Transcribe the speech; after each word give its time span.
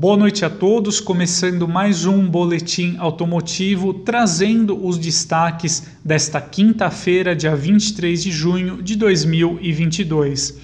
Boa 0.00 0.16
noite 0.16 0.44
a 0.44 0.48
todos, 0.48 1.00
começando 1.00 1.66
mais 1.66 2.04
um 2.04 2.24
boletim 2.24 2.94
automotivo 3.00 3.92
trazendo 3.92 4.86
os 4.86 4.96
destaques 4.96 5.88
desta 6.04 6.40
quinta-feira, 6.40 7.34
dia 7.34 7.56
23 7.56 8.22
de 8.22 8.30
junho 8.30 8.80
de 8.80 8.94
2022. 8.94 10.56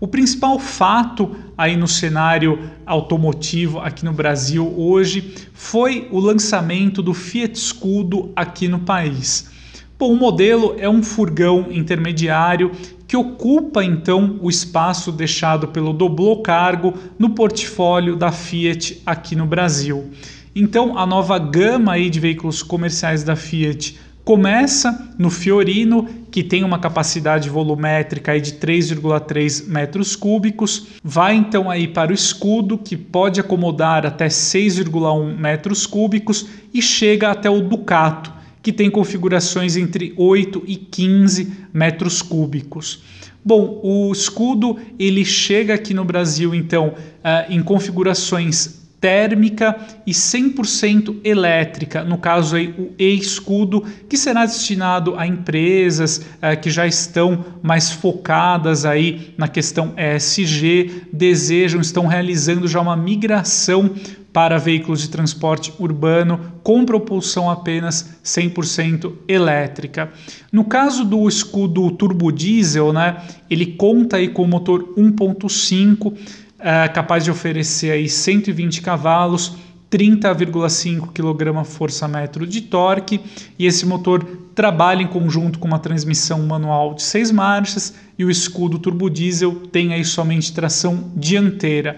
O 0.00 0.08
principal 0.08 0.58
fato 0.58 1.36
aí 1.54 1.76
no 1.76 1.86
cenário 1.86 2.58
automotivo 2.86 3.78
aqui 3.78 4.06
no 4.06 4.12
Brasil 4.14 4.72
hoje 4.74 5.34
foi 5.52 6.08
o 6.10 6.18
lançamento 6.18 7.02
do 7.02 7.12
Fiat 7.12 7.58
Scudo 7.58 8.32
aqui 8.34 8.68
no 8.68 8.78
país. 8.78 9.50
Bom, 9.98 10.14
o 10.14 10.16
modelo 10.16 10.76
é 10.78 10.88
um 10.88 11.02
furgão 11.02 11.66
intermediário 11.70 12.72
que 13.08 13.16
ocupa 13.16 13.82
então 13.82 14.38
o 14.42 14.50
espaço 14.50 15.10
deixado 15.10 15.68
pelo 15.68 15.94
Doblô 15.94 16.42
Cargo 16.42 16.92
no 17.18 17.30
portfólio 17.30 18.14
da 18.14 18.30
Fiat 18.30 19.02
aqui 19.06 19.34
no 19.34 19.46
Brasil. 19.46 20.10
Então, 20.54 20.98
a 20.98 21.06
nova 21.06 21.38
gama 21.38 21.92
aí 21.92 22.10
de 22.10 22.20
veículos 22.20 22.62
comerciais 22.62 23.24
da 23.24 23.34
Fiat 23.34 23.98
começa 24.24 25.14
no 25.18 25.30
Fiorino, 25.30 26.06
que 26.30 26.42
tem 26.42 26.62
uma 26.62 26.78
capacidade 26.78 27.48
volumétrica 27.48 28.32
aí 28.32 28.42
de 28.42 28.52
3,3 28.52 29.66
metros 29.66 30.14
cúbicos, 30.14 30.88
vai 31.02 31.34
então 31.34 31.70
aí 31.70 31.88
para 31.88 32.10
o 32.10 32.14
Escudo, 32.14 32.76
que 32.76 32.94
pode 32.94 33.40
acomodar 33.40 34.04
até 34.04 34.26
6,1 34.26 35.34
metros 35.34 35.86
cúbicos 35.86 36.46
e 36.74 36.82
chega 36.82 37.30
até 37.30 37.48
o 37.48 37.62
Ducato, 37.62 38.30
que 38.62 38.72
tem 38.72 38.90
configurações 38.90 39.76
entre 39.76 40.12
8 40.16 40.62
e 40.66 40.76
15 40.76 41.52
metros 41.72 42.22
cúbicos. 42.22 43.02
Bom, 43.44 43.80
o 43.82 44.12
escudo 44.12 44.78
ele 44.98 45.24
chega 45.24 45.74
aqui 45.74 45.94
no 45.94 46.04
Brasil 46.04 46.54
então 46.54 46.88
uh, 46.88 47.50
em 47.50 47.62
configurações 47.62 48.77
térmica 49.00 49.76
e 50.06 50.12
100% 50.12 51.16
elétrica, 51.24 52.02
no 52.02 52.18
caso 52.18 52.56
aí 52.56 52.74
o 52.76 52.92
e-escudo, 52.98 53.84
que 54.08 54.16
será 54.16 54.44
destinado 54.44 55.16
a 55.16 55.26
empresas 55.26 56.18
uh, 56.18 56.60
que 56.60 56.70
já 56.70 56.86
estão 56.86 57.44
mais 57.62 57.90
focadas 57.90 58.84
aí 58.84 59.34
na 59.36 59.46
questão 59.46 59.94
ESG, 59.96 61.06
desejam, 61.12 61.80
estão 61.80 62.06
realizando 62.06 62.66
já 62.66 62.80
uma 62.80 62.96
migração 62.96 63.94
para 64.32 64.58
veículos 64.58 65.00
de 65.00 65.08
transporte 65.08 65.72
urbano 65.78 66.52
com 66.62 66.84
propulsão 66.84 67.50
apenas 67.50 68.18
100% 68.24 69.12
elétrica. 69.26 70.12
No 70.52 70.64
caso 70.64 71.04
do 71.04 71.26
escudo 71.26 71.90
turbo 71.92 72.30
diesel, 72.30 72.92
né, 72.92 73.16
ele 73.48 73.66
conta 73.66 74.16
aí 74.16 74.28
com 74.28 74.46
motor 74.46 74.94
1.5, 74.96 76.14
é, 76.58 76.88
capaz 76.88 77.24
de 77.24 77.30
oferecer 77.30 77.92
aí 77.92 78.08
120 78.08 78.82
cavalos, 78.82 79.56
30,5 79.90 81.12
kgfm 81.12 82.46
de 82.46 82.60
torque 82.62 83.20
e 83.58 83.64
esse 83.64 83.86
motor 83.86 84.22
trabalha 84.54 85.02
em 85.02 85.06
conjunto 85.06 85.58
com 85.58 85.66
uma 85.66 85.78
transmissão 85.78 86.42
manual 86.42 86.94
de 86.94 87.02
seis 87.02 87.30
marchas 87.30 87.94
e 88.18 88.24
o 88.24 88.30
escudo 88.30 88.78
turbo 88.78 89.08
diesel 89.08 89.54
tem 89.72 89.94
aí 89.94 90.04
somente 90.04 90.52
tração 90.52 91.10
dianteira. 91.16 91.96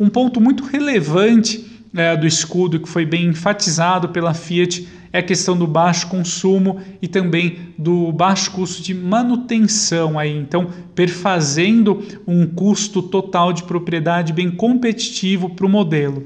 Um 0.00 0.08
ponto 0.08 0.40
muito 0.40 0.64
relevante 0.64 1.82
é, 1.94 2.16
do 2.16 2.26
escudo 2.26 2.80
que 2.80 2.88
foi 2.88 3.04
bem 3.04 3.26
enfatizado 3.26 4.08
pela 4.10 4.32
Fiat 4.32 4.88
é 5.12 5.18
a 5.18 5.22
questão 5.22 5.56
do 5.56 5.66
baixo 5.66 6.08
consumo 6.08 6.80
e 7.00 7.08
também 7.08 7.74
do 7.78 8.12
baixo 8.12 8.50
custo 8.52 8.82
de 8.82 8.94
manutenção 8.94 10.18
aí, 10.18 10.36
então 10.36 10.70
perfazendo 10.94 12.02
um 12.26 12.46
custo 12.46 13.02
total 13.02 13.52
de 13.52 13.62
propriedade 13.62 14.32
bem 14.32 14.50
competitivo 14.50 15.50
para 15.50 15.66
o 15.66 15.68
modelo. 15.68 16.24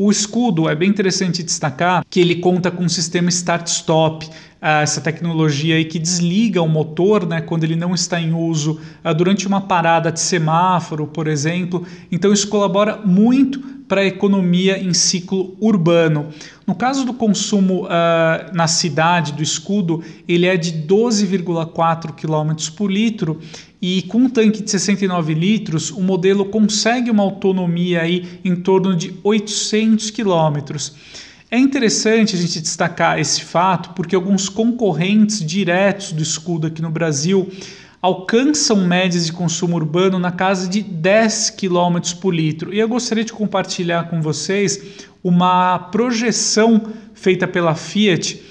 O 0.00 0.12
escudo 0.12 0.68
é 0.68 0.76
bem 0.76 0.88
interessante 0.88 1.42
destacar 1.42 2.04
que 2.08 2.20
ele 2.20 2.36
conta 2.36 2.70
com 2.70 2.84
um 2.84 2.88
sistema 2.88 3.28
start-stop, 3.30 4.30
essa 4.60 5.00
tecnologia 5.00 5.76
aí 5.76 5.84
que 5.84 5.98
desliga 5.98 6.60
o 6.60 6.68
motor 6.68 7.26
né, 7.26 7.40
quando 7.40 7.64
ele 7.64 7.76
não 7.76 7.94
está 7.94 8.20
em 8.20 8.32
uso 8.32 8.80
durante 9.16 9.46
uma 9.46 9.60
parada 9.60 10.10
de 10.10 10.20
semáforo, 10.20 11.06
por 11.06 11.28
exemplo. 11.28 11.86
Então 12.10 12.32
isso 12.32 12.48
colabora 12.48 12.96
muito 12.96 13.60
para 13.88 14.02
a 14.02 14.04
economia 14.04 14.78
em 14.78 14.92
ciclo 14.92 15.56
urbano. 15.58 16.26
No 16.66 16.74
caso 16.74 17.06
do 17.06 17.14
consumo 17.14 17.86
uh, 17.86 18.54
na 18.54 18.68
cidade 18.68 19.32
do 19.32 19.42
escudo, 19.42 20.04
ele 20.28 20.46
é 20.46 20.56
de 20.56 20.72
12,4 20.86 22.12
km 22.12 22.76
por 22.76 22.92
litro 22.92 23.40
e 23.80 24.02
com 24.02 24.18
um 24.18 24.28
tanque 24.28 24.62
de 24.62 24.70
69 24.70 25.32
litros, 25.32 25.90
o 25.90 26.02
modelo 26.02 26.44
consegue 26.44 27.10
uma 27.10 27.22
autonomia 27.22 28.02
aí 28.02 28.40
em 28.44 28.54
torno 28.54 28.94
de 28.94 29.14
800 29.24 30.10
km. 30.10 30.76
É 31.50 31.58
interessante 31.58 32.36
a 32.36 32.38
gente 32.38 32.60
destacar 32.60 33.18
esse 33.18 33.42
fato 33.42 33.94
porque 33.94 34.14
alguns 34.14 34.50
concorrentes 34.50 35.42
diretos 35.42 36.12
do 36.12 36.22
escudo 36.22 36.66
aqui 36.66 36.82
no 36.82 36.90
Brasil 36.90 37.50
alcançam 38.02 38.86
médias 38.86 39.24
de 39.24 39.32
consumo 39.32 39.76
urbano 39.76 40.18
na 40.18 40.30
casa 40.30 40.68
de 40.68 40.82
10 40.82 41.50
km 41.50 42.00
por 42.20 42.34
litro. 42.34 42.74
E 42.74 42.78
eu 42.78 42.86
gostaria 42.86 43.24
de 43.24 43.32
compartilhar 43.32 44.10
com 44.10 44.20
vocês 44.20 45.06
uma 45.24 45.78
projeção 45.78 46.82
feita 47.14 47.48
pela 47.48 47.74
Fiat 47.74 48.42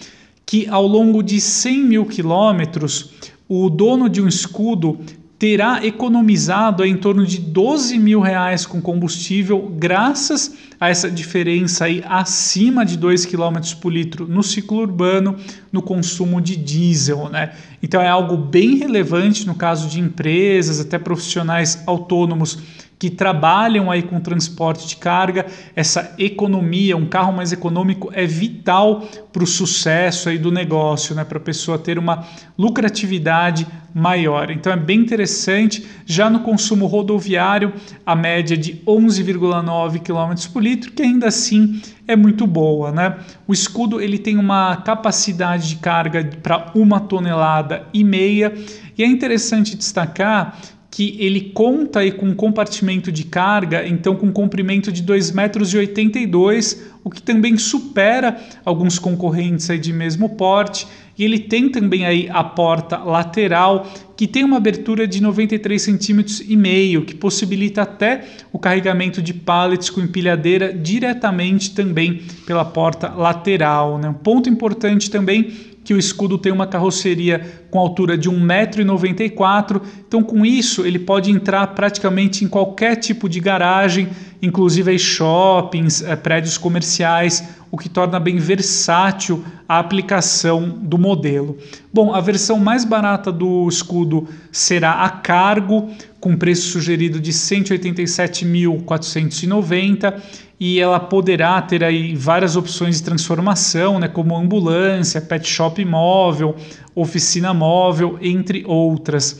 que 0.43 0.67
ao 0.67 0.87
longo 0.87 1.21
de 1.21 1.39
100 1.39 1.83
mil 1.83 2.05
quilômetros 2.07 3.11
o 3.47 3.69
dono 3.69 4.09
de 4.09 4.23
um 4.23 4.27
escudo 4.27 4.99
terá 5.39 5.85
economizado 5.85 6.83
em 6.83 6.97
torno 6.97 7.25
de 7.25 7.39
12 7.39 7.99
mil 7.99 8.19
reais 8.19 8.65
com 8.65 8.81
combustível, 8.81 9.71
graças 9.77 10.55
a 10.79 10.89
essa 10.89 11.11
diferença 11.11 11.85
aí 11.85 12.03
acima 12.07 12.83
de 12.83 12.97
2 12.97 13.25
km 13.27 13.59
por 13.79 13.93
litro 13.93 14.27
no 14.27 14.41
ciclo 14.41 14.79
urbano 14.79 15.35
no 15.71 15.81
consumo 15.81 16.41
de 16.41 16.55
diesel. 16.55 17.29
Né? 17.29 17.53
Então 17.83 18.01
é 18.01 18.07
algo 18.07 18.35
bem 18.35 18.77
relevante 18.77 19.45
no 19.45 19.53
caso 19.53 19.87
de 19.87 19.99
empresas, 19.99 20.79
até 20.79 20.97
profissionais 20.97 21.83
autônomos 21.85 22.57
que 22.99 23.09
trabalham 23.09 23.91
aí 23.91 24.01
com 24.01 24.19
transporte 24.19 24.87
de 24.87 24.95
carga, 24.95 25.45
essa 25.75 26.15
economia, 26.17 26.97
um 26.97 27.05
carro 27.05 27.31
mais 27.31 27.51
econômico 27.51 28.09
é 28.13 28.25
vital 28.25 29.07
para 29.31 29.43
o 29.43 29.47
sucesso 29.47 30.29
aí 30.29 30.37
do 30.39 30.51
negócio, 30.51 31.13
né? 31.13 31.23
para 31.23 31.37
a 31.37 31.41
pessoa 31.41 31.77
ter 31.77 31.99
uma 31.99 32.25
lucratividade 32.57 33.67
maior. 33.93 34.49
Então 34.49 34.73
é 34.73 34.77
bem 34.77 34.99
interessante. 34.99 35.85
Já 36.05 36.29
no 36.29 36.39
consumo 36.39 36.87
rodoviário, 36.87 37.71
a 38.05 38.15
média 38.15 38.57
de 38.57 38.81
11,9 38.87 39.99
km 40.01 40.51
por 40.51 40.63
litro, 40.63 40.91
que 40.91 41.03
ainda 41.03 41.27
assim 41.27 41.79
é 42.07 42.15
muito 42.15 42.47
boa. 42.47 42.91
Né? 42.91 43.15
O 43.47 43.53
escudo 43.53 44.01
ele 44.01 44.17
tem 44.17 44.37
uma 44.37 44.77
capacidade 44.77 45.69
de 45.69 45.75
carga 45.75 46.27
para 46.41 46.71
uma 46.73 46.99
tonelada 46.99 47.87
e 47.93 48.03
meia. 48.03 48.53
E 48.97 49.03
é 49.03 49.05
interessante 49.05 49.75
destacar 49.75 50.59
que 50.97 51.15
ele 51.19 51.51
conta 51.53 51.99
aí 51.99 52.11
com 52.11 52.33
compartimento 52.33 53.11
de 53.11 53.23
carga, 53.23 53.87
então 53.87 54.15
com 54.15 54.31
comprimento 54.31 54.91
de 54.91 55.03
2,82 55.03 55.35
metros, 55.35 56.75
o 57.03 57.09
que 57.11 57.21
também 57.21 57.55
supera 57.55 58.35
alguns 58.65 58.97
concorrentes 58.97 59.69
aí 59.69 59.77
de 59.77 59.93
mesmo 59.93 60.29
porte. 60.29 60.87
E 61.15 61.23
ele 61.23 61.37
tem 61.37 61.69
também 61.69 62.03
aí 62.03 62.27
a 62.31 62.43
porta 62.43 62.97
lateral, 62.97 63.85
que 64.15 64.25
tem 64.25 64.43
uma 64.43 64.57
abertura 64.57 65.07
de 65.07 65.21
93 65.21 65.79
centímetros 65.79 66.39
e 66.39 66.55
meio, 66.55 67.05
que 67.05 67.13
possibilita 67.13 67.83
até 67.83 68.23
o 68.51 68.57
carregamento 68.57 69.21
de 69.21 69.35
pallets 69.35 69.91
com 69.91 70.01
empilhadeira 70.01 70.73
diretamente 70.73 71.75
também 71.75 72.23
pela 72.47 72.65
porta 72.65 73.09
lateral. 73.09 73.99
Né? 73.99 74.09
Um 74.09 74.15
ponto 74.15 74.49
importante 74.49 75.11
também 75.11 75.53
que 75.87 75.93
o 75.93 75.97
escudo 75.97 76.37
tem 76.37 76.51
uma 76.51 76.67
carroceria 76.67 77.63
com 77.71 77.79
altura 77.79 78.17
de 78.17 78.29
1,94m, 78.29 79.81
então 80.05 80.21
com 80.21 80.45
isso 80.45 80.85
ele 80.85 80.99
pode 80.99 81.31
entrar 81.31 81.65
praticamente 81.67 82.43
em 82.43 82.47
qualquer 82.49 82.97
tipo 82.97 83.29
de 83.29 83.39
garagem, 83.39 84.09
inclusive 84.41 84.99
shoppings, 84.99 86.01
eh, 86.01 86.13
prédios 86.17 86.57
comerciais, 86.57 87.41
o 87.77 87.79
que 87.79 87.87
torna 87.87 88.19
bem 88.19 88.37
versátil 88.37 89.45
a 89.69 89.77
aplicação 89.77 90.79
do 90.81 90.97
modelo. 90.97 91.55
Bom, 91.93 92.11
a 92.11 92.19
versão 92.19 92.57
mais 92.57 92.83
barata 92.83 93.31
do 93.31 93.69
escudo 93.69 94.27
será 94.51 95.03
a 95.03 95.11
cargo, 95.11 95.87
com 96.19 96.35
preço 96.35 96.71
sugerido 96.71 97.19
de 97.19 97.31
187.490 97.31 100.19
e 100.59 100.79
ela 100.79 100.99
poderá 100.99 101.61
ter 101.61 101.83
aí 101.83 102.15
várias 102.15 102.55
opções 102.55 102.97
de 102.97 103.03
transformação, 103.03 103.99
né, 103.99 104.07
como 104.07 104.35
ambulância, 104.35 105.21
pet 105.21 105.47
shop 105.47 105.85
móvel, 105.85 106.55
oficina 106.95 107.53
móvel, 107.53 108.17
entre 108.19 108.63
outras. 108.65 109.39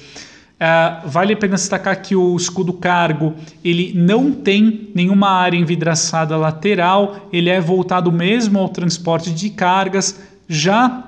Uh, 0.58 1.08
vale 1.08 1.34
a 1.34 1.38
pena 1.38 1.56
destacar 1.56 2.02
que 2.02 2.16
o 2.16 2.36
escudo 2.36 2.74
cargo 2.74 3.36
ele 3.64 3.94
não 3.96 4.32
tem 4.32 4.90
nenhuma 4.96 5.30
área 5.30 5.56
envidraçada 5.56 6.36
lateral, 6.36 7.30
ele 7.32 7.52
é 7.52 7.62
voltado 7.62 8.12
mesmo 8.12 8.58
ao 8.58 8.68
transporte 8.68 9.32
de 9.32 9.52
cargas. 9.52 10.20
Já 10.48 11.04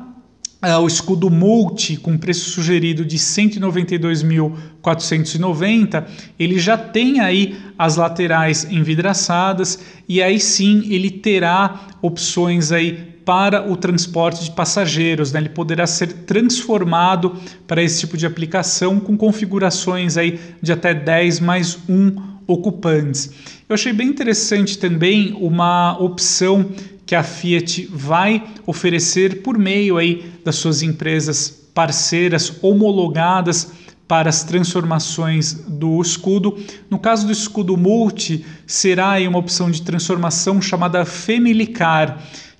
Uh, 0.61 0.81
o 0.81 0.87
escudo 0.87 1.29
multi 1.29 1.95
com 1.95 2.17
preço 2.17 2.49
sugerido 2.49 3.05
de 3.05 3.17
192.490, 3.17 6.03
ele 6.37 6.59
já 6.59 6.77
tem 6.77 7.21
aí 7.21 7.55
as 7.77 7.95
laterais 7.95 8.69
envidraçadas 8.69 9.79
e 10.05 10.21
aí 10.21 10.37
sim 10.37 10.83
ele 10.89 11.09
terá 11.09 11.87
opções 12.01 12.73
aí 12.73 13.18
para 13.29 13.71
o 13.71 13.77
transporte 13.77 14.43
de 14.43 14.49
passageiros, 14.49 15.31
né? 15.31 15.39
ele 15.39 15.49
poderá 15.49 15.85
ser 15.85 16.07
transformado 16.25 17.35
para 17.67 17.79
esse 17.79 17.99
tipo 17.99 18.17
de 18.17 18.25
aplicação 18.25 18.99
com 18.99 19.15
configurações 19.15 20.17
aí 20.17 20.39
de 20.59 20.71
até 20.71 20.95
10 20.95 21.39
mais 21.39 21.77
1 21.87 22.15
ocupantes. 22.47 23.29
Eu 23.69 23.75
achei 23.75 23.93
bem 23.93 24.07
interessante 24.07 24.79
também 24.79 25.37
uma 25.39 25.95
opção 25.99 26.71
que 27.05 27.13
a 27.13 27.21
Fiat 27.21 27.87
vai 27.93 28.43
oferecer 28.65 29.43
por 29.43 29.59
meio 29.59 29.97
aí 29.97 30.25
das 30.43 30.55
suas 30.55 30.81
empresas 30.81 31.69
parceiras 31.71 32.51
homologadas 32.63 33.71
para 34.07 34.27
as 34.27 34.43
transformações 34.43 35.53
do 35.53 36.01
escudo. 36.01 36.57
No 36.89 36.97
caso 36.97 37.27
do 37.27 37.31
escudo 37.31 37.77
multi, 37.77 38.43
será 38.65 39.19
uma 39.19 39.37
opção 39.37 39.69
de 39.69 39.83
transformação 39.83 40.59
chamada 40.59 41.05
Femilicar 41.05 42.19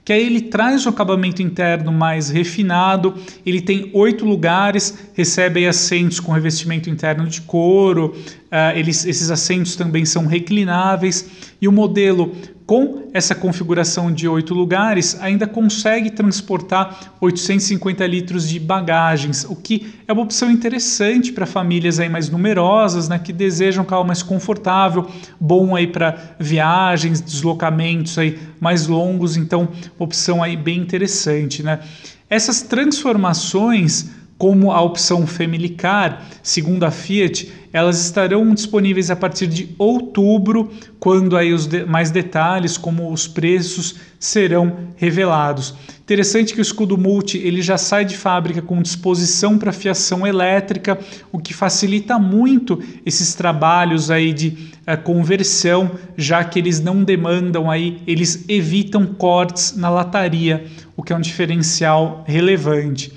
que 0.10 0.14
aí 0.14 0.26
ele 0.26 0.42
traz 0.42 0.88
o 0.88 0.90
acabamento 0.90 1.40
interno 1.40 1.92
mais 1.92 2.32
refinado, 2.32 3.14
ele 3.46 3.62
tem 3.62 3.92
oito 3.94 4.26
lugares, 4.26 4.98
recebe 5.14 5.68
assentos 5.68 6.20
com 6.20 6.32
revestimento 6.32 6.90
interno 6.90 7.28
de 7.28 7.42
couro, 7.42 8.16
uh, 8.16 8.76
eles, 8.76 9.06
esses 9.06 9.30
assentos 9.30 9.76
também 9.76 10.06
são 10.06 10.26
reclináveis 10.26 11.30
e 11.62 11.68
o 11.68 11.72
modelo 11.72 12.36
com 12.70 13.10
essa 13.16 13.34
configuração 13.34 14.14
de 14.14 14.28
oito 14.28 14.54
lugares, 14.54 15.18
ainda 15.20 15.48
consegue 15.48 16.12
transportar 16.12 17.16
850 17.20 18.06
litros 18.06 18.48
de 18.48 18.60
bagagens, 18.60 19.44
o 19.44 19.56
que 19.56 19.96
é 20.08 20.14
uma 20.14 20.22
opção 20.22 20.52
interessante 20.52 21.32
para 21.32 21.48
famílias 21.48 22.00
aí 22.00 22.08
mais 22.08 22.30
numerosas, 22.30 23.10
né, 23.10 23.18
que 23.18 23.34
desejam 23.34 23.84
um 23.84 23.88
carro 23.88 24.06
mais 24.06 24.22
confortável, 24.22 25.10
bom 25.40 25.76
aí 25.76 25.88
para 25.88 26.36
viagens, 26.40 27.20
deslocamentos 27.20 28.20
aí 28.20 28.38
mais 28.60 28.86
longos, 28.86 29.36
então 29.36 29.70
opção 29.98 30.44
aí 30.44 30.56
bem 30.56 30.78
interessante, 30.80 31.64
né? 31.64 31.80
Essas 32.30 32.62
transformações 32.62 34.12
como 34.40 34.72
a 34.72 34.82
opção 34.82 35.28
Family 35.28 35.68
Car, 35.68 36.26
segundo 36.42 36.86
a 36.86 36.90
Fiat, 36.90 37.52
elas 37.74 38.04
estarão 38.04 38.54
disponíveis 38.56 39.12
a 39.12 39.16
partir 39.16 39.48
de 39.48 39.76
outubro, 39.78 40.72
quando 40.98 41.36
aí 41.36 41.54
os 41.54 41.68
de 41.68 41.84
mais 41.86 42.10
detalhes, 42.10 42.78
como 42.78 43.12
os 43.12 43.28
preços, 43.28 43.96
serão 44.18 44.78
revelados. 44.96 45.76
Interessante 46.00 46.54
que 46.54 46.62
o 46.62 46.64
escudo 46.64 46.98
multi 46.98 47.38
ele 47.38 47.62
já 47.62 47.78
sai 47.78 48.06
de 48.06 48.16
fábrica 48.16 48.62
com 48.62 48.82
disposição 48.82 49.60
para 49.60 49.74
fiação 49.74 50.26
elétrica, 50.26 50.98
o 51.34 51.38
que 51.38 51.54
facilita 51.54 52.18
muito 52.18 52.82
esses 53.06 53.36
trabalhos 53.36 54.10
aí 54.10 54.32
de 54.32 54.48
uh, 54.88 54.98
conversão, 55.04 55.92
já 56.18 56.46
que 56.46 56.58
eles 56.58 56.80
não 56.80 57.04
demandam 57.04 57.70
aí, 57.70 58.02
eles 58.08 58.46
evitam 58.48 59.06
cortes 59.06 59.76
na 59.76 59.90
lataria, 59.90 60.66
o 60.96 61.04
que 61.04 61.12
é 61.12 61.16
um 61.16 61.22
diferencial 61.22 62.24
relevante. 62.26 63.12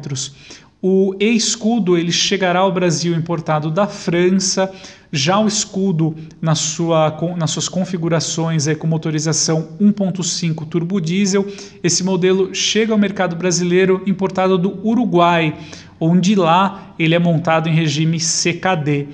O 0.81 1.15
e-escudo 1.17 1.97
ele 1.97 2.11
chegará 2.11 2.59
ao 2.59 2.73
Brasil 2.73 3.15
importado 3.15 3.71
da 3.71 3.87
França. 3.87 4.69
Já 5.13 5.37
o 5.39 5.47
escudo 5.47 6.15
na 6.41 6.55
sua, 6.55 7.17
nas 7.35 7.51
suas 7.51 7.67
configurações 7.67 8.65
é 8.67 8.73
com 8.73 8.87
motorização 8.87 9.67
1.5 9.79 10.65
turbo 10.65 11.01
diesel. 11.01 11.45
Esse 11.83 12.01
modelo 12.01 12.55
chega 12.55 12.93
ao 12.93 12.97
mercado 12.97 13.35
brasileiro 13.35 14.01
importado 14.07 14.57
do 14.57 14.79
Uruguai, 14.87 15.57
onde 15.99 16.33
lá 16.33 16.95
ele 16.97 17.13
é 17.13 17.19
montado 17.19 17.67
em 17.67 17.73
regime 17.73 18.19
CKD. 18.19 19.09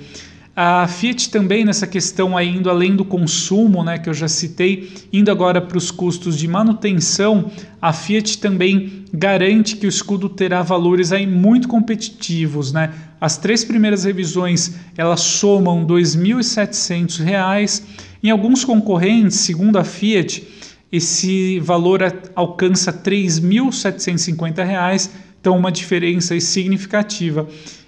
A 0.60 0.88
Fiat 0.88 1.30
também 1.30 1.64
nessa 1.64 1.86
questão 1.86 2.36
aí, 2.36 2.48
indo 2.48 2.68
além 2.68 2.96
do 2.96 3.04
consumo, 3.04 3.84
né, 3.84 3.96
que 3.96 4.08
eu 4.08 4.14
já 4.14 4.26
citei, 4.26 4.90
indo 5.12 5.30
agora 5.30 5.60
para 5.60 5.78
os 5.78 5.92
custos 5.92 6.36
de 6.36 6.48
manutenção, 6.48 7.48
a 7.80 7.92
Fiat 7.92 8.38
também 8.38 9.04
garante 9.14 9.76
que 9.76 9.86
o 9.86 9.88
escudo 9.88 10.28
terá 10.28 10.60
valores 10.60 11.12
aí 11.12 11.28
muito 11.28 11.68
competitivos, 11.68 12.72
né? 12.72 12.92
As 13.20 13.36
três 13.36 13.64
primeiras 13.64 14.02
revisões 14.02 14.74
elas 14.96 15.20
somam 15.20 15.82
R$ 15.82 15.94
2.700. 15.94 17.82
Em 18.20 18.30
alguns 18.30 18.64
concorrentes, 18.64 19.36
segundo 19.36 19.78
a 19.78 19.84
Fiat, 19.84 20.44
esse 20.90 21.60
valor 21.60 22.00
alcança 22.34 22.90
R$ 22.90 22.98
3.750, 22.98 25.08
então 25.40 25.56
uma 25.56 25.70
diferença 25.70 26.40
significativa. 26.40 27.46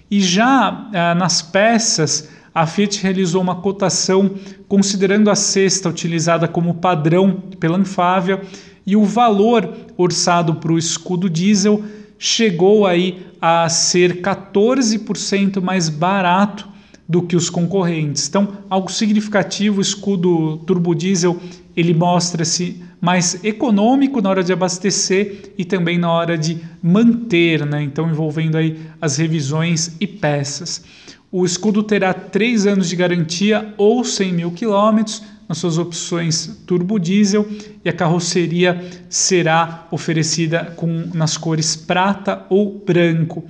E 0.08 0.20
já 0.20 0.88
ah, 0.94 1.16
nas 1.16 1.42
peças 1.42 2.38
a 2.54 2.66
Fiat 2.66 3.02
realizou 3.02 3.40
uma 3.40 3.56
cotação 3.56 4.30
considerando 4.68 5.30
a 5.30 5.34
cesta 5.34 5.88
utilizada 5.88 6.48
como 6.48 6.74
padrão 6.74 7.42
pela 7.58 7.78
Anfávia 7.78 8.40
e 8.86 8.96
o 8.96 9.04
valor 9.04 9.72
orçado 9.96 10.54
para 10.56 10.72
o 10.72 10.78
escudo 10.78 11.30
diesel 11.30 11.82
chegou 12.18 12.86
aí 12.86 13.26
a 13.40 13.68
ser 13.68 14.20
14% 14.20 15.62
mais 15.62 15.88
barato 15.88 16.68
do 17.08 17.22
que 17.22 17.34
os 17.34 17.48
concorrentes. 17.50 18.28
Então, 18.28 18.58
algo 18.68 18.90
significativo, 18.90 19.78
o 19.78 19.80
escudo 19.80 20.58
turbo 20.58 20.94
diesel, 20.94 21.40
ele 21.76 21.94
mostra-se 21.94 22.82
mais 23.00 23.42
econômico 23.42 24.20
na 24.20 24.28
hora 24.28 24.44
de 24.44 24.52
abastecer 24.52 25.52
e 25.56 25.64
também 25.64 25.98
na 25.98 26.12
hora 26.12 26.36
de 26.36 26.58
manter, 26.82 27.64
né? 27.64 27.82
Então, 27.82 28.08
envolvendo 28.08 28.56
aí 28.56 28.78
as 29.00 29.16
revisões 29.16 29.96
e 29.98 30.06
peças. 30.06 30.84
O 31.32 31.44
escudo 31.44 31.84
terá 31.84 32.12
3 32.12 32.66
anos 32.66 32.88
de 32.88 32.96
garantia 32.96 33.72
ou 33.76 34.02
100 34.02 34.32
mil 34.32 34.50
quilômetros 34.50 35.22
nas 35.48 35.58
suas 35.58 35.78
opções 35.78 36.60
turbo 36.66 36.98
diesel 36.98 37.46
e 37.84 37.88
a 37.88 37.92
carroceria 37.92 38.84
será 39.08 39.86
oferecida 39.92 40.72
com 40.74 41.08
nas 41.14 41.36
cores 41.36 41.76
prata 41.76 42.44
ou 42.50 42.82
branco. 42.84 43.44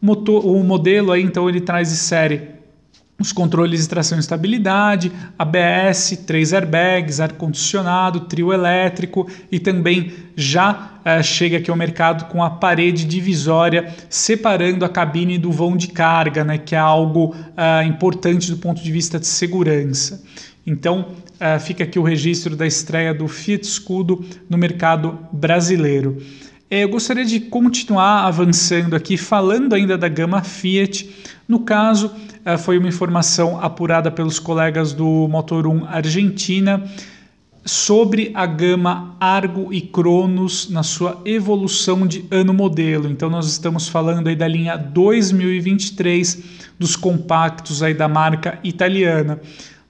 O, 0.00 0.06
motor, 0.06 0.46
o 0.46 0.64
modelo 0.64 1.12
aí 1.12 1.22
então 1.22 1.46
ele 1.46 1.60
traz 1.60 1.90
de 1.90 1.96
série 1.96 2.55
os 3.18 3.32
controles 3.32 3.82
de 3.82 3.88
tração 3.88 4.18
e 4.18 4.20
estabilidade, 4.20 5.10
ABS, 5.38 6.18
três 6.26 6.52
airbags, 6.52 7.18
ar-condicionado, 7.18 8.20
trio 8.20 8.52
elétrico 8.52 9.26
e 9.50 9.58
também 9.58 10.12
já 10.36 11.00
uh, 11.00 11.22
chega 11.22 11.56
aqui 11.56 11.70
ao 11.70 11.76
mercado 11.76 12.26
com 12.26 12.42
a 12.42 12.50
parede 12.50 13.06
divisória 13.06 13.94
separando 14.10 14.84
a 14.84 14.88
cabine 14.88 15.38
do 15.38 15.50
vão 15.50 15.76
de 15.76 15.88
carga, 15.88 16.44
né, 16.44 16.58
que 16.58 16.74
é 16.74 16.78
algo 16.78 17.34
uh, 17.34 17.86
importante 17.86 18.50
do 18.50 18.58
ponto 18.58 18.82
de 18.82 18.92
vista 18.92 19.18
de 19.18 19.26
segurança. 19.26 20.22
Então, 20.66 21.12
uh, 21.40 21.58
fica 21.58 21.84
aqui 21.84 21.98
o 21.98 22.02
registro 22.02 22.54
da 22.54 22.66
estreia 22.66 23.14
do 23.14 23.26
Fiat 23.28 23.66
Scudo 23.66 24.24
no 24.50 24.58
mercado 24.58 25.18
brasileiro. 25.32 26.20
Eu 26.68 26.88
gostaria 26.88 27.24
de 27.24 27.38
continuar 27.38 28.26
avançando 28.26 28.96
aqui, 28.96 29.16
falando 29.16 29.72
ainda 29.72 29.96
da 29.96 30.08
gama 30.08 30.42
Fiat. 30.42 31.08
No 31.48 31.60
caso, 31.60 32.10
eh, 32.44 32.56
foi 32.56 32.76
uma 32.78 32.88
informação 32.88 33.60
apurada 33.60 34.10
pelos 34.10 34.38
colegas 34.38 34.92
do 34.92 35.28
Motor 35.28 35.66
1 35.66 35.84
Argentina 35.86 36.82
sobre 37.64 38.30
a 38.34 38.46
gama 38.46 39.16
Argo 39.18 39.72
e 39.72 39.80
Cronos 39.80 40.70
na 40.70 40.82
sua 40.82 41.20
evolução 41.24 42.06
de 42.06 42.24
ano 42.30 42.54
modelo. 42.54 43.08
Então 43.08 43.28
nós 43.28 43.46
estamos 43.48 43.88
falando 43.88 44.28
aí 44.28 44.36
da 44.36 44.46
linha 44.46 44.76
2023 44.76 46.42
dos 46.78 46.94
compactos 46.94 47.82
aí 47.82 47.94
da 47.94 48.08
marca 48.08 48.58
italiana. 48.62 49.40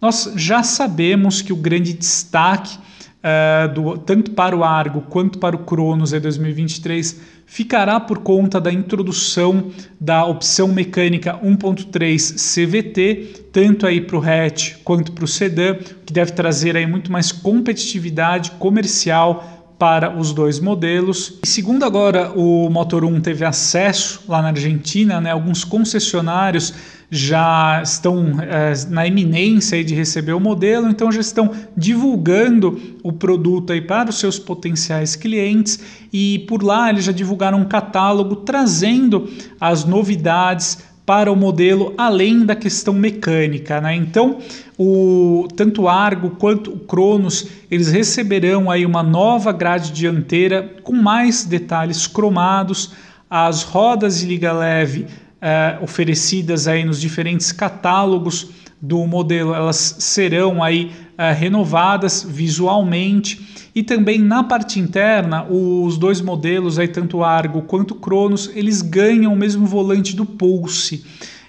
Nós 0.01 0.33
já 0.37 0.63
sabemos 0.63 1.43
que 1.43 1.53
o 1.53 1.57
grande 1.57 1.93
destaque 1.93 2.79
uh, 3.27 3.73
do, 3.73 3.99
tanto 3.99 4.31
para 4.31 4.57
o 4.57 4.63
Argo 4.63 5.01
quanto 5.03 5.39
para 5.39 5.57
o 5.57 5.61
Cronos 5.61 6.13
em 6.13 6.21
2023 6.21 7.21
ficará 7.45 8.01
por 8.01 8.19
conta 8.19 8.61
da 8.61 8.73
introdução 8.73 9.71
da 10.01 10.25
opção 10.25 10.69
mecânica 10.69 11.39
1.3 11.43 12.35
CVT, 12.35 13.47
tanto 13.53 13.87
aí 13.87 14.01
para 14.01 14.17
o 14.17 14.21
hatch 14.21 14.75
quanto 14.83 15.13
para 15.13 15.25
o 15.25 15.29
sedã, 15.29 15.77
que 16.05 16.13
deve 16.13 16.33
trazer 16.33 16.77
aí 16.77 16.87
muito 16.87 17.11
mais 17.11 17.31
competitividade 17.31 18.51
comercial 18.53 19.56
para 19.79 20.17
os 20.17 20.33
dois 20.33 20.59
modelos. 20.59 21.39
E 21.45 21.47
segundo 21.47 21.85
agora 21.85 22.33
o 22.35 22.71
Motor 22.71 23.05
1 23.05 23.21
teve 23.21 23.45
acesso 23.45 24.23
lá 24.27 24.41
na 24.41 24.49
Argentina, 24.49 25.21
né, 25.21 25.31
alguns 25.31 25.65
concessionários 25.65 26.73
já 27.09 27.81
estão 27.83 28.41
é, 28.41 28.73
na 28.89 29.07
iminência 29.07 29.83
de 29.85 29.95
receber 29.95 30.33
o 30.33 30.41
modelo, 30.41 30.89
então 30.89 31.13
já 31.13 31.21
estão 31.21 31.53
divulgando 31.77 32.81
o 33.03 33.13
produto 33.13 33.73
aí 33.73 33.81
para 33.81 34.11
os 34.11 34.19
seus 34.19 34.39
potenciais 34.39 35.15
clientes 35.15 35.79
e 36.13 36.41
por 36.49 36.65
lá 36.65 36.91
eles 36.91 37.05
já 37.05 37.13
divulgaram 37.13 37.61
um 37.61 37.65
catálogo 37.65 38.37
trazendo 38.37 39.31
as 39.61 39.85
novidades 39.85 40.79
para 41.07 41.31
o 41.31 41.37
modelo 41.37 41.95
além 41.97 42.45
da 42.45 42.57
questão 42.57 42.93
mecânica, 42.93 43.81
né? 43.81 43.95
Então, 43.95 44.39
o 44.77 45.47
tanto 45.55 45.87
Argo 45.87 46.31
quanto 46.31 46.73
o 46.73 46.81
Cronos, 46.81 47.47
eles 47.71 47.93
receberão 47.93 48.69
aí 48.69 48.85
uma 48.85 49.05
nova 49.05 49.53
grade 49.53 49.93
dianteira 49.93 50.75
com 50.83 50.93
mais 50.93 51.45
detalhes 51.45 52.09
cromados, 52.09 52.93
as 53.31 53.63
rodas 53.63 54.19
de 54.19 54.27
liga 54.27 54.53
leve 54.53 55.07
eh, 55.41 55.79
oferecidas 55.81 56.67
aí 56.67 56.85
nos 56.85 57.01
diferentes 57.01 57.53
catálogos 57.53 58.51
do 58.83 59.07
modelo, 59.07 59.55
elas 59.55 59.97
serão 60.01 60.63
aí 60.63 60.91
eh, 61.17 61.33
renovadas 61.33 62.27
visualmente 62.29 63.56
e 63.77 63.83
também 63.83 64.19
na 64.19 64.43
parte 64.43 64.81
interna 64.81 65.45
os 65.45 65.99
dois 65.99 66.23
modelos 66.23 66.79
aí 66.79 66.89
tanto 66.89 67.23
Argo 67.23 67.61
quanto 67.61 67.95
Cronos 67.95 68.51
eles 68.55 68.81
ganham 68.81 69.35
o 69.35 69.37
mesmo 69.37 69.67
volante 69.67 70.17
do 70.17 70.25
Pulse. 70.25 71.05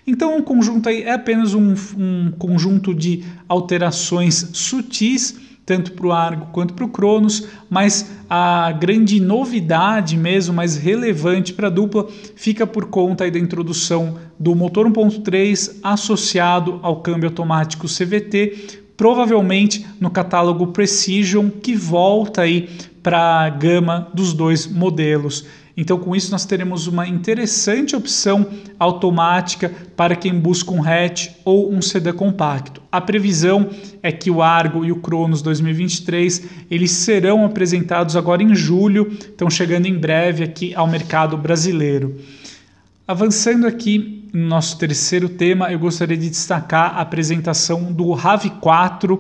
Então 0.06 0.38
o 0.38 0.44
conjunto 0.44 0.90
aí 0.90 1.04
é 1.04 1.14
apenas 1.14 1.54
um, 1.54 1.74
um 1.98 2.32
conjunto 2.38 2.94
de 2.94 3.24
alterações 3.48 4.50
sutis 4.52 5.40
tanto 5.66 5.92
para 5.92 6.08
o 6.08 6.14
Argo 6.14 6.48
quanto 6.54 6.74
para 6.74 6.86
o 6.86 6.90
Cronos, 6.90 7.46
mas 7.70 8.10
a 8.30 8.72
grande 8.72 9.20
novidade 9.20 10.16
mesmo, 10.16 10.54
mais 10.54 10.78
relevante 10.78 11.54
para 11.54 11.68
a 11.68 11.70
dupla, 11.70 12.08
fica 12.38 12.66
por 12.66 12.86
conta 12.86 13.30
da 13.30 13.38
introdução 13.38 14.18
do 14.40 14.56
motor 14.56 14.90
1.3 14.90 15.80
associado 15.84 16.80
ao 16.82 17.02
câmbio 17.02 17.28
automático 17.28 17.86
CVT, 17.86 18.87
provavelmente 18.98 19.86
no 20.02 20.10
catálogo 20.10 20.68
Precision, 20.68 21.50
que 21.50 21.76
volta 21.76 22.42
aí 22.42 22.68
para 23.04 23.46
a 23.46 23.50
gama 23.50 24.10
dos 24.14 24.34
dois 24.34 24.68
modelos. 24.68 25.46
Então, 25.78 26.00
com 26.00 26.16
isso, 26.16 26.32
nós 26.32 26.44
teremos 26.44 26.88
uma 26.88 27.08
interessante 27.08 27.96
opção 27.96 28.48
automática 28.80 29.72
para 29.96 30.16
quem 30.16 30.34
busca 30.34 30.72
um 30.72 30.84
hatch 30.84 31.30
ou 31.46 31.72
um 31.72 31.84
sedã 31.84 32.12
compacto. 32.12 32.82
A 32.92 33.00
previsão 33.00 33.70
é 34.02 34.12
que 34.12 34.32
o 34.32 34.42
Argo 34.42 34.84
e 34.84 34.92
o 34.92 34.96
Cronos 34.96 35.44
2023 35.44 36.48
eles 36.72 36.90
serão 36.90 37.46
apresentados 37.46 38.16
agora 38.16 38.42
em 38.42 38.56
julho, 38.56 39.12
estão 39.12 39.52
chegando 39.52 39.86
em 39.86 39.94
breve 39.94 40.44
aqui 40.44 40.74
ao 40.74 40.88
mercado 40.88 41.38
brasileiro. 41.38 42.18
Avançando 43.08 43.68
aqui 43.68 44.17
no 44.34 44.48
nosso 44.48 44.78
terceiro 44.78 45.30
tema, 45.30 45.72
eu 45.72 45.80
gostaria 45.80 46.18
de 46.18 46.30
destacar 46.30 46.96
a 46.98 47.02
apresentação 47.02 47.92
do 47.92 48.06
RAV4 48.06 49.20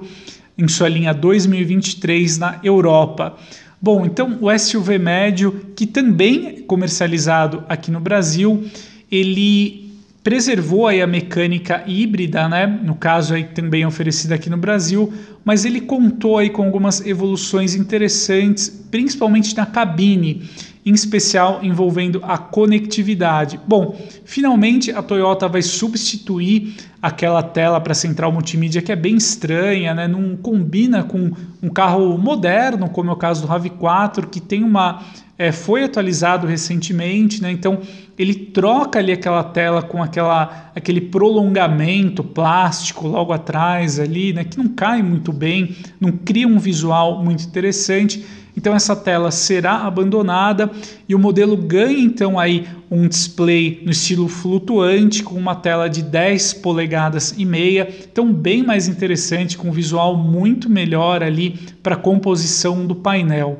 em 0.57 0.67
sua 0.67 0.89
linha 0.89 1.13
2023 1.13 2.37
na 2.37 2.59
Europa. 2.63 3.37
Bom, 3.81 4.05
então 4.05 4.39
o 4.41 4.57
SUV 4.57 4.97
médio, 4.97 5.67
que 5.75 5.85
também 5.85 6.47
é 6.47 6.61
comercializado 6.61 7.63
aqui 7.69 7.91
no 7.91 7.99
Brasil, 7.99 8.67
ele 9.11 9.86
preservou 10.27 10.87
aí 10.87 11.01
a 11.01 11.07
mecânica 11.07 11.85
híbrida, 11.87 12.49
né? 12.49 12.67
No 12.67 12.95
caso 12.95 13.33
aí 13.33 13.45
também 13.45 13.85
oferecida 13.85 14.35
aqui 14.35 14.49
no 14.49 14.57
Brasil, 14.57 15.13
mas 15.45 15.63
ele 15.63 15.79
contou 15.79 16.37
aí 16.37 16.49
com 16.49 16.65
algumas 16.65 16.99
evoluções 17.05 17.75
interessantes, 17.75 18.67
principalmente 18.91 19.55
na 19.55 19.65
cabine 19.65 20.43
em 20.85 20.93
especial 20.93 21.59
envolvendo 21.63 22.19
a 22.23 22.37
conectividade. 22.37 23.57
Bom, 23.65 23.97
finalmente 24.25 24.91
a 24.91 25.01
Toyota 25.01 25.47
vai 25.47 25.61
substituir 25.61 26.75
aquela 27.01 27.41
tela 27.41 27.79
para 27.79 27.93
central 27.93 28.29
multimídia 28.29 28.81
que 28.81 28.91
é 28.91 28.97
bem 28.97 29.15
estranha, 29.15 29.93
né? 29.93 30.09
não 30.09 30.35
combina 30.35 31.03
com 31.03 31.31
um 31.63 31.69
carro 31.69 32.17
moderno, 32.17 32.89
como 32.89 33.09
é 33.09 33.13
o 33.13 33.17
caso 33.17 33.43
do 33.43 33.47
RAV4, 33.47 34.27
que 34.29 34.41
tem 34.41 34.61
uma 34.61 35.03
é, 35.37 35.51
foi 35.51 35.83
atualizado 35.83 36.47
recentemente, 36.47 37.41
né? 37.41 37.51
então 37.51 37.79
ele 38.17 38.33
troca 38.33 38.99
ali 38.99 39.11
aquela 39.11 39.43
tela 39.43 39.81
com 39.81 40.01
aquela, 40.01 40.71
aquele 40.75 41.01
prolongamento 41.01 42.23
plástico 42.23 43.07
logo 43.07 43.31
atrás 43.31 43.99
ali, 43.99 44.33
né? 44.33 44.43
que 44.43 44.57
não 44.57 44.67
cai 44.67 45.03
muito 45.03 45.31
bem, 45.31 45.75
não 45.99 46.11
cria 46.11 46.47
um 46.47 46.57
visual 46.57 47.23
muito 47.23 47.43
interessante 47.43 48.25
então 48.57 48.73
essa 48.73 48.95
tela 48.95 49.29
será 49.29 49.85
abandonada 49.85 50.71
e 51.07 51.13
o 51.13 51.19
modelo 51.19 51.55
ganha 51.55 51.99
então 51.99 52.39
aí 52.39 52.65
um 52.89 53.07
display 53.07 53.83
no 53.85 53.91
estilo 53.91 54.27
flutuante 54.27 55.21
com 55.21 55.35
uma 55.35 55.53
tela 55.53 55.87
de 55.87 56.01
10 56.01 56.55
polegadas 56.55 57.35
e 57.37 57.45
meia, 57.45 57.87
então 58.11 58.33
bem 58.33 58.63
mais 58.63 58.87
interessante 58.87 59.55
com 59.55 59.69
um 59.69 59.71
visual 59.71 60.17
muito 60.17 60.67
melhor 60.71 61.21
ali 61.21 61.51
para 61.83 61.93
a 61.93 61.99
composição 61.99 62.87
do 62.87 62.95
painel. 62.95 63.59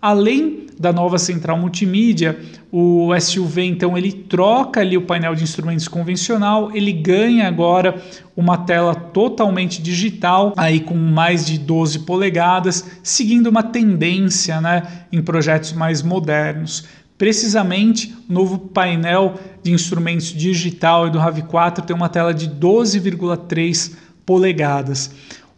Além 0.00 0.69
da 0.80 0.94
nova 0.94 1.18
central 1.18 1.58
multimídia, 1.58 2.38
o 2.72 3.10
SUV 3.20 3.64
então 3.64 3.98
ele 3.98 4.10
troca 4.10 4.80
ali 4.80 4.96
o 4.96 5.02
painel 5.02 5.34
de 5.34 5.44
instrumentos 5.44 5.86
convencional, 5.86 6.74
ele 6.74 6.90
ganha 6.90 7.46
agora 7.46 8.02
uma 8.34 8.56
tela 8.56 8.94
totalmente 8.94 9.82
digital, 9.82 10.54
aí 10.56 10.80
com 10.80 10.94
mais 10.94 11.44
de 11.44 11.58
12 11.58 11.98
polegadas, 12.00 12.92
seguindo 13.02 13.48
uma 13.48 13.62
tendência 13.62 14.58
né, 14.58 15.04
em 15.12 15.20
projetos 15.20 15.74
mais 15.74 16.02
modernos. 16.02 16.86
Precisamente, 17.18 18.16
o 18.30 18.32
novo 18.32 18.58
painel 18.58 19.34
de 19.62 19.72
instrumentos 19.72 20.28
digital 20.28 21.10
do 21.10 21.18
RAV4 21.18 21.84
tem 21.84 21.94
uma 21.94 22.08
tela 22.08 22.32
de 22.32 22.48
12,3 22.48 23.92
polegadas. 24.24 25.10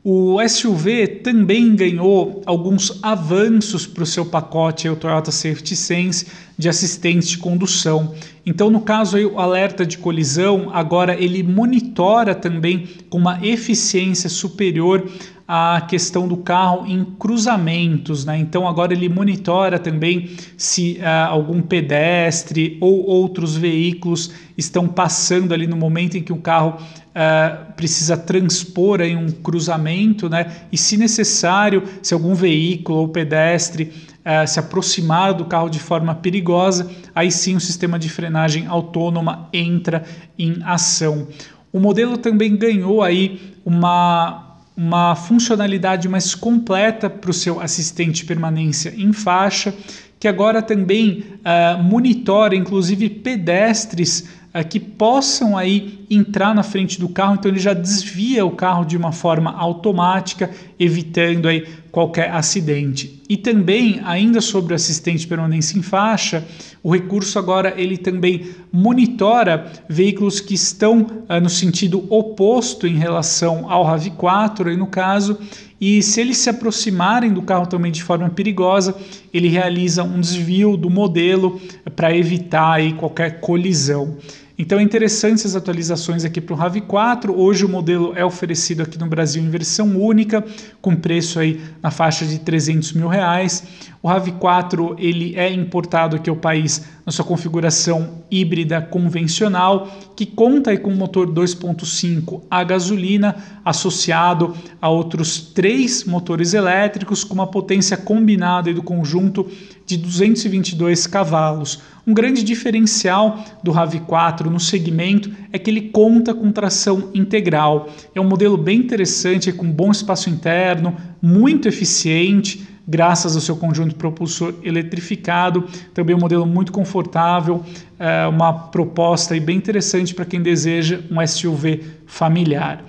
O 0.05 0.37
SUV 0.49 1.07
também 1.23 1.77
ganhou 1.77 2.43
alguns 2.45 2.99
avanços 3.05 3.87
para 3.87 4.03
o 4.03 4.07
seu 4.07 4.27
pacote 4.27 4.89
o 4.89 4.97
Toyota 4.97 5.31
Safety 5.31 5.77
Sense 5.77 6.27
de 6.59 6.69
assistente 6.69 7.29
de 7.29 7.39
condução. 7.39 8.13
Então, 8.45 8.69
no 8.69 8.81
caso 8.81 9.17
aí, 9.17 9.25
o 9.25 9.39
alerta 9.39 9.87
de 9.87 9.99
colisão, 9.99 10.71
agora 10.73 11.15
ele 11.15 11.45
monitora 11.45 12.35
também 12.35 12.89
com 13.09 13.17
uma 13.17 13.47
eficiência 13.47 14.29
superior 14.29 15.09
a 15.55 15.83
questão 15.83 16.27
do 16.27 16.39
carro 16.39 16.87
em 16.87 17.05
cruzamentos, 17.05 18.25
né? 18.25 18.39
Então 18.39 18.67
agora 18.67 18.95
ele 18.95 19.07
monitora 19.07 19.79
também 19.79 20.31
se 20.57 20.99
uh, 20.99 21.29
algum 21.29 21.61
pedestre 21.61 22.79
ou 22.81 23.05
outros 23.05 23.55
veículos 23.55 24.33
estão 24.57 24.89
passando 24.89 25.53
ali 25.53 25.67
no 25.67 25.77
momento 25.77 26.17
em 26.17 26.23
que 26.23 26.33
o 26.33 26.39
carro 26.39 26.79
uh, 26.81 27.73
precisa 27.75 28.17
transpor 28.17 29.03
aí 29.03 29.15
um 29.15 29.31
cruzamento, 29.31 30.27
né? 30.27 30.51
E 30.73 30.79
se 30.79 30.97
necessário, 30.97 31.83
se 32.03 32.15
algum 32.15 32.35
veículo 32.35 33.01
ou 33.01 33.09
pedestre 33.09 33.93
uh, 34.25 34.49
se 34.49 34.59
aproximar 34.59 35.35
do 35.35 35.45
carro 35.45 35.69
de 35.69 35.79
forma 35.79 36.15
perigosa, 36.15 36.91
aí 37.15 37.31
sim 37.31 37.57
o 37.57 37.61
sistema 37.61 37.99
de 37.99 38.09
frenagem 38.09 38.67
autônoma 38.67 39.51
entra 39.53 40.03
em 40.39 40.63
ação. 40.65 41.29
O 41.71 41.79
modelo 41.79 42.17
também 42.17 42.57
ganhou 42.57 43.03
aí 43.03 43.53
uma 43.67 44.52
uma 44.77 45.15
funcionalidade 45.15 46.09
mais 46.09 46.35
completa 46.35 47.11
para 47.11 47.31
o 47.31 47.35
seu 47.35 47.61
assistente 47.61 48.25
permanência 48.25 48.95
em 48.97 49.13
faixa, 49.13 49.75
que 50.19 50.27
agora 50.27 50.63
também 50.63 51.25
uh, 51.41 51.83
monitora 51.83 52.55
inclusive 52.55 53.11
pedestres 53.11 54.29
uh, 54.55 54.67
que 54.67 54.81
possam 54.81 55.57
aí 55.57 56.05
entrar 56.11 56.55
na 56.55 56.63
frente 56.63 56.99
do 56.99 57.09
carro, 57.09 57.35
então 57.35 57.51
ele 57.51 57.61
já 57.61 57.75
desvia 57.75 58.45
o 58.45 58.53
carro 58.53 58.85
de 58.85 58.97
uma 58.97 59.13
forma 59.13 59.53
automática, 59.53 60.51
evitando 60.79 61.49
aí 61.49 61.67
qualquer 61.93 62.31
acidente. 62.31 63.23
E 63.29 63.37
também, 63.37 64.01
ainda 64.05 64.41
sobre 64.41 64.73
o 64.73 64.75
assistente 64.75 65.21
de 65.21 65.27
permanência 65.27 65.79
em 65.79 65.83
faixa, 65.83 66.43
o 66.83 66.91
recurso 66.93 67.39
agora 67.39 67.75
ele 67.77 67.99
também 67.99 68.47
monitora 68.73 69.71
veículos 69.89 70.41
que 70.41 70.55
estão 70.55 71.03
uh, 71.03 71.41
no 71.41 71.51
sentido 71.51 72.05
oposto 72.09 72.87
em 72.87 72.97
relação 72.97 73.71
ao 73.71 73.85
RAV4, 73.85 74.69
aí 74.69 74.77
no 74.77 74.87
caso, 74.87 75.39
e 75.79 76.03
se 76.03 76.21
eles 76.21 76.39
se 76.39 76.49
aproximarem 76.49 77.33
do 77.33 77.43
carro 77.43 77.67
também 77.67 77.93
de 77.93 78.03
forma 78.03 78.31
perigosa, 78.31 78.97
ele 79.33 79.49
realiza 79.49 80.03
um 80.03 80.19
desvio 80.19 80.79
do 80.79 80.89
modelo 80.89 81.61
para 81.95 82.17
evitar 82.17 82.75
aí 82.75 82.95
qualquer 82.95 83.41
colisão. 83.41 84.17
Então 84.63 84.79
é 84.79 84.83
interessante 84.85 85.41
essas 85.41 85.57
atualizações 85.57 86.25
aqui 86.25 86.41
para 86.41 86.55
o 86.55 86.57
RAV4. 86.57 87.35
Hoje 87.35 87.65
o 87.65 87.69
modelo 87.69 88.13
é 88.15 88.25
oferecido 88.25 88.85
aqui 88.85 88.97
no 88.97 89.09
Brasil 89.09 89.43
em 89.43 89.51
versão 89.51 90.01
única, 90.01 90.45
com 90.81 90.95
preço 90.95 91.41
aí 91.41 91.61
na 91.83 91.91
faixa 91.91 92.25
de 92.25 92.39
300 92.39 92.93
mil 92.93 93.09
reais. 93.09 93.65
O 94.01 94.09
RAV4 94.09 94.95
ele 94.99 95.35
é 95.35 95.53
importado 95.53 96.15
aqui 96.15 96.31
ao 96.31 96.37
país 96.37 96.85
na 97.05 97.11
sua 97.11 97.25
configuração 97.25 98.23
híbrida 98.31 98.81
convencional, 98.81 99.89
que 100.15 100.25
conta 100.25 100.77
com 100.77 100.91
motor 100.91 101.29
2.5 101.29 102.43
a 102.49 102.63
gasolina 102.63 103.35
associado 103.65 104.55
a 104.81 104.89
outros 104.89 105.41
três 105.41 106.05
motores 106.05 106.55
elétricos 106.55 107.25
com 107.25 107.35
uma 107.35 107.49
potência 107.49 107.97
combinada 107.97 108.73
do 108.73 108.83
conjunto 108.83 109.45
de 109.85 109.97
222 109.97 111.09
cavalos. 111.09 111.81
Um 112.05 112.13
grande 112.13 112.43
diferencial 112.43 113.45
do 113.63 113.73
RAV4 113.73 114.47
no 114.47 114.59
segmento 114.59 115.31
é 115.53 115.59
que 115.59 115.71
ele 115.71 115.83
conta 115.83 116.35
com 116.35 116.51
tração 116.51 117.11
integral. 117.15 117.89
É 118.13 118.21
um 118.21 118.29
modelo 118.29 118.57
bem 118.57 118.81
interessante, 118.81 119.53
com 119.53 119.71
bom 119.71 119.93
espaço 119.93 120.29
interno, 120.29 120.97
muito 121.21 121.69
eficiente, 121.69 122.67
graças 122.87 123.37
ao 123.37 123.41
seu 123.41 123.57
conjunto 123.57 123.95
propulsor 123.95 124.55
eletrificado. 124.65 125.65
Também 125.95 126.17
um 126.17 126.19
modelo 126.19 126.45
muito 126.45 126.73
confortável, 126.73 127.65
é 128.01 128.27
uma 128.27 128.53
proposta 128.53 129.39
bem 129.39 129.57
interessante 129.57 130.13
para 130.13 130.25
quem 130.25 130.43
deseja 130.43 131.01
um 131.09 131.25
SUV 131.25 131.85
familiar. 132.05 132.85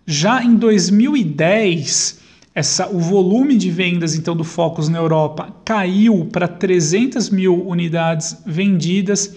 Já 0.09 0.41
em 0.41 0.55
2010 0.55 2.19
essa, 2.55 2.87
o 2.87 2.97
volume 2.97 3.57
de 3.57 3.69
vendas 3.69 4.15
então 4.15 4.33
do 4.35 4.45
Focus 4.45 4.87
na 4.87 4.97
Europa 4.97 5.53
caiu 5.65 6.29
para 6.31 6.47
300 6.47 7.29
mil 7.29 7.67
unidades 7.67 8.37
vendidas 8.45 9.35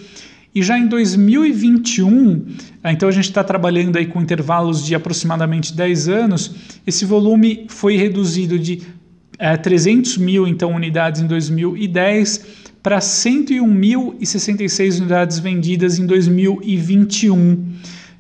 e 0.54 0.62
já 0.62 0.78
em 0.78 0.86
2021, 0.86 2.46
ah, 2.84 2.92
então 2.92 3.08
a 3.08 3.12
gente 3.12 3.24
está 3.24 3.42
trabalhando 3.42 3.96
aí 3.96 4.06
com 4.06 4.22
intervalos 4.22 4.84
de 4.84 4.94
aproximadamente 4.94 5.74
10 5.74 6.08
anos, 6.08 6.54
esse 6.86 7.04
volume 7.04 7.66
foi 7.68 7.96
reduzido 7.96 8.58
de 8.58 8.82
é, 9.38 9.54
eh, 9.54 9.56
300 9.56 10.18
mil 10.18 10.46
então, 10.46 10.72
unidades 10.72 11.20
em 11.20 11.26
2010 11.26 12.46
para 12.82 13.00
101.066 13.00 14.98
unidades 14.98 15.38
vendidas 15.40 15.98
em 15.98 16.06
2021. 16.06 17.64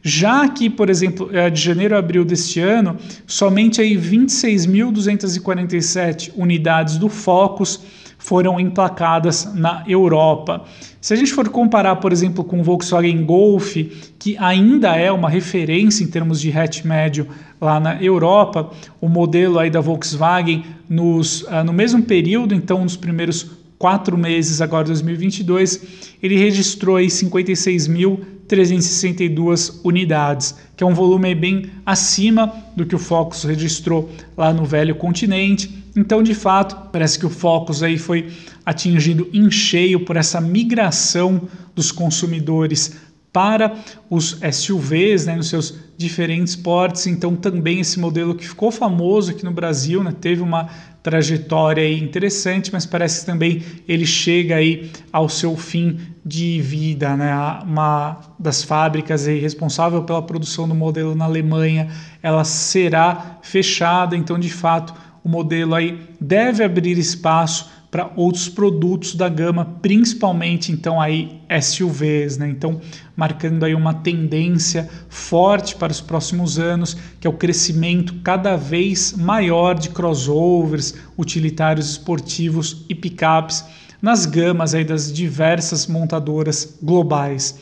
Já 0.02 0.48
que, 0.48 0.70
por 0.70 0.88
exemplo, 0.88 1.28
eh, 1.32 1.50
de 1.50 1.60
janeiro 1.60 1.94
a 1.94 1.98
abril 1.98 2.24
deste 2.24 2.58
ano, 2.60 2.96
somente 3.26 3.80
aí 3.80 3.96
26.247 3.96 6.32
unidades 6.36 6.96
do 6.96 7.08
Focus 7.08 7.80
foram 8.20 8.60
emplacadas 8.60 9.52
na 9.54 9.82
Europa. 9.86 10.64
Se 11.00 11.14
a 11.14 11.16
gente 11.16 11.32
for 11.32 11.48
comparar, 11.48 11.96
por 11.96 12.12
exemplo, 12.12 12.44
com 12.44 12.60
o 12.60 12.62
Volkswagen 12.62 13.24
Golf, 13.24 13.76
que 14.18 14.36
ainda 14.38 14.94
é 14.94 15.10
uma 15.10 15.30
referência 15.30 16.04
em 16.04 16.06
termos 16.06 16.40
de 16.40 16.56
hatch 16.56 16.84
médio 16.84 17.26
lá 17.58 17.80
na 17.80 18.00
Europa, 18.02 18.70
o 19.00 19.08
modelo 19.08 19.58
aí 19.58 19.70
da 19.70 19.80
Volkswagen 19.80 20.64
nos, 20.88 21.42
uh, 21.42 21.64
no 21.64 21.72
mesmo 21.72 22.02
período, 22.02 22.54
então 22.54 22.82
nos 22.82 22.96
primeiros 22.96 23.50
quatro 23.80 24.16
meses, 24.18 24.60
agora 24.60 24.84
2022, 24.84 25.80
ele 26.22 26.36
registrou 26.36 26.96
aí 26.96 27.06
56.362 27.06 29.80
unidades, 29.82 30.54
que 30.76 30.84
é 30.84 30.86
um 30.86 30.92
volume 30.92 31.34
bem 31.34 31.70
acima 31.86 32.52
do 32.76 32.84
que 32.84 32.94
o 32.94 32.98
Focus 32.98 33.44
registrou 33.44 34.10
lá 34.36 34.52
no 34.52 34.66
velho 34.66 34.94
continente. 34.94 35.82
Então, 35.96 36.22
de 36.22 36.34
fato, 36.34 36.90
parece 36.92 37.18
que 37.18 37.24
o 37.24 37.30
Focus 37.30 37.82
aí 37.82 37.96
foi 37.96 38.28
atingido 38.66 39.30
em 39.32 39.50
cheio 39.50 40.04
por 40.04 40.18
essa 40.18 40.42
migração 40.42 41.48
dos 41.74 41.90
consumidores 41.90 42.98
para 43.32 43.76
os 44.08 44.38
SUVs, 44.52 45.26
né, 45.26 45.36
nos 45.36 45.48
seus 45.48 45.74
diferentes 45.96 46.56
portes. 46.56 47.06
Então, 47.06 47.36
também 47.36 47.80
esse 47.80 48.00
modelo 48.00 48.34
que 48.34 48.46
ficou 48.46 48.70
famoso 48.70 49.30
aqui 49.30 49.44
no 49.44 49.52
Brasil, 49.52 50.02
né, 50.02 50.12
teve 50.18 50.42
uma 50.42 50.68
trajetória 51.02 51.90
interessante, 51.90 52.70
mas 52.72 52.84
parece 52.84 53.20
que 53.20 53.26
também 53.26 53.62
ele 53.88 54.04
chega 54.04 54.56
aí 54.56 54.90
ao 55.12 55.28
seu 55.28 55.56
fim 55.56 55.98
de 56.24 56.60
vida, 56.60 57.16
né? 57.16 57.32
Uma 57.64 58.18
das 58.38 58.62
fábricas 58.62 59.26
aí 59.26 59.38
responsável 59.40 60.02
pela 60.02 60.20
produção 60.20 60.68
do 60.68 60.74
modelo 60.74 61.14
na 61.14 61.24
Alemanha, 61.24 61.88
ela 62.22 62.44
será 62.44 63.38
fechada, 63.40 64.14
então 64.14 64.38
de 64.38 64.50
fato 64.50 64.92
o 65.24 65.28
modelo 65.28 65.74
aí 65.74 65.98
deve 66.20 66.62
abrir 66.62 66.98
espaço 66.98 67.70
para 67.90 68.12
outros 68.14 68.48
produtos 68.48 69.14
da 69.14 69.28
gama, 69.28 69.64
principalmente 69.82 70.70
então 70.70 71.00
aí 71.00 71.40
SUVs, 71.60 72.38
né? 72.38 72.48
Então, 72.48 72.80
marcando 73.16 73.64
aí 73.64 73.74
uma 73.74 73.92
tendência 73.92 74.88
forte 75.08 75.74
para 75.74 75.90
os 75.90 76.00
próximos 76.00 76.58
anos, 76.58 76.96
que 77.18 77.26
é 77.26 77.30
o 77.30 77.34
crescimento 77.34 78.14
cada 78.22 78.56
vez 78.56 79.12
maior 79.12 79.74
de 79.74 79.88
crossovers, 79.88 80.94
utilitários 81.18 81.90
esportivos 81.90 82.84
e 82.88 82.94
picapes 82.94 83.64
nas 84.00 84.24
gamas 84.24 84.74
aí 84.74 84.84
das 84.84 85.12
diversas 85.12 85.86
montadoras 85.86 86.78
globais. 86.80 87.58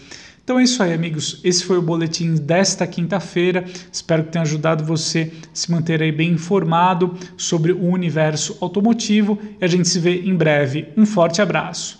Então 0.48 0.58
é 0.58 0.62
isso 0.62 0.82
aí, 0.82 0.94
amigos. 0.94 1.42
Esse 1.44 1.62
foi 1.62 1.76
o 1.76 1.82
boletim 1.82 2.34
desta 2.34 2.86
quinta-feira. 2.86 3.66
Espero 3.92 4.24
que 4.24 4.32
tenha 4.32 4.40
ajudado 4.40 4.82
você 4.82 5.30
a 5.42 5.48
se 5.52 5.70
manter 5.70 6.02
aí 6.02 6.10
bem 6.10 6.30
informado 6.30 7.14
sobre 7.36 7.70
o 7.70 7.84
universo 7.84 8.56
automotivo 8.58 9.38
e 9.60 9.62
a 9.62 9.68
gente 9.68 9.86
se 9.86 10.00
vê 10.00 10.22
em 10.22 10.34
breve. 10.34 10.88
Um 10.96 11.04
forte 11.04 11.42
abraço. 11.42 11.98